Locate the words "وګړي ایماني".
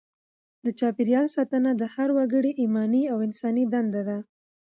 2.17-3.03